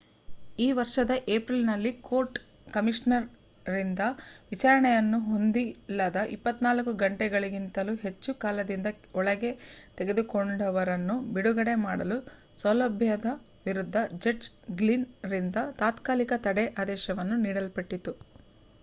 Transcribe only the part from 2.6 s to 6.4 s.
ಕಮಿಷನರ್‌ರಿಂದ ವಿಚಾರಣೆಯನ್ನು ಹೊಂದಿಲ್ಲದ